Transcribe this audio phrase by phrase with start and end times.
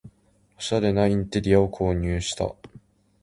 [0.57, 2.55] おしゃれなインテリアを購入した